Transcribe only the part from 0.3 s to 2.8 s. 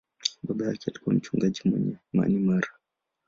Baba yake alikuwa mchungaji mwenye imani imara.